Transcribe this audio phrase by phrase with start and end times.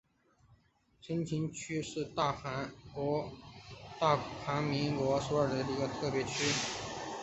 [1.03, 2.71] 衿川区是大韩
[4.63, 6.43] 民国首都首尔特别市的一个区。